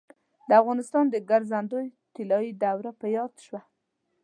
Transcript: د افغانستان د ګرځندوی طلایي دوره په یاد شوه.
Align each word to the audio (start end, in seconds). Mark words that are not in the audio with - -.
د 0.47 0.49
افغانستان 0.61 1.05
د 1.09 1.15
ګرځندوی 1.29 1.87
طلایي 2.13 2.51
دوره 2.63 2.91
په 2.99 3.07
یاد 3.15 3.31
شوه. 3.45 3.61